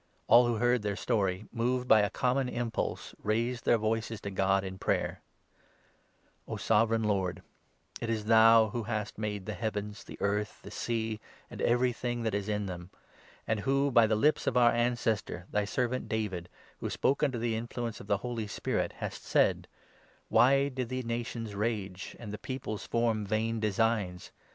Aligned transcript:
All 0.25 0.47
who 0.47 0.55
heard 0.55 0.81
their 0.81 0.95
story, 0.95 1.45
moved 1.53 1.87
by 1.87 1.99
a 1.99 2.09
24 2.09 2.19
common 2.19 2.49
impulse, 2.49 3.13
raised 3.21 3.65
their 3.65 3.77
voices 3.77 4.19
to 4.21 4.31
God 4.31 4.63
in 4.63 4.79
prayer: 4.79 5.21
"O 6.47 6.57
Sovereign 6.57 7.03
Lord, 7.03 7.43
it 8.01 8.09
is 8.09 8.25
thou 8.25 8.69
who 8.69 8.81
hast' 8.85 9.15
made 9.19 9.45
the 9.45 9.53
heavens, 9.53 10.03
the 10.03 10.17
earth, 10.19 10.59
the 10.63 10.71
sea, 10.71 11.19
and 11.51 11.61
everything 11.61 12.23
that 12.23 12.33
is 12.33 12.49
in 12.49 12.65
them,' 12.65 12.89
and 13.45 13.59
who, 13.59 13.91
by 13.91 14.07
the 14.07 14.15
25 14.15 14.21
lips 14.23 14.47
of 14.47 14.57
our 14.57 14.71
ancestor, 14.71 15.45
thy 15.51 15.65
servant 15.65 16.09
David, 16.09 16.49
who 16.79 16.89
spoke 16.89 17.21
under 17.21 17.37
the 17.37 17.55
influence 17.55 17.99
of 17.99 18.07
the 18.07 18.17
Holy 18.25 18.47
Spirit, 18.47 18.93
hast 18.93 19.23
said 19.23 19.67
—'Why 20.29 20.69
did 20.69 20.89
the 20.89 21.03
nations 21.03 21.53
rage, 21.53 22.15
And 22.19 22.33
the 22.33 22.39
peoples 22.39 22.87
form 22.87 23.23
vain 23.23 23.59
designs 23.59 24.31